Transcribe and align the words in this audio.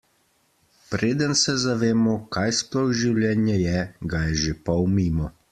Preden 0.93 1.33
se 1.41 1.53
zavemo, 1.65 2.15
kaj 2.37 2.47
sploh 2.61 2.91
življenje 3.03 3.59
je, 3.67 3.85
ga 4.15 4.25
je 4.31 4.35
že 4.47 4.59
pol 4.71 4.85
mimo. 4.99 5.33